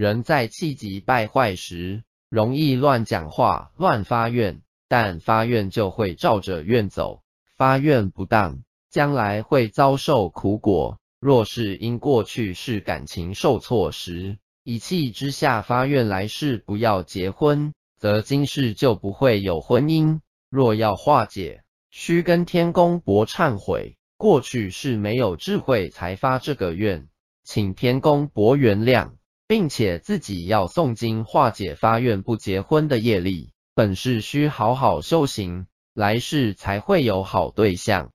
[0.00, 7.22] 人在气急败坏时，容易乱讲话、乱发愿，但发愿就会照着愿走，
[7.58, 10.98] 发愿不当，将来会遭受苦果。
[11.20, 20.20] 若是因过去是感情受挫时，一气之下发愿来世不要结婚，则今世就不会有婚姻。
[20.48, 27.06] 若要化解，需跟天公伯忏悔，过去是没有智慧才发这个愿，
[27.44, 29.10] 请天公伯原谅，
[29.50, 33.50] 并且自己要诵经化解发愿不结婚的业力。
[33.74, 38.12] 本是需好好修行，来世才会有好对象。